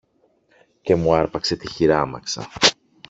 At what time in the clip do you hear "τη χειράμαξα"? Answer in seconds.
1.55-2.51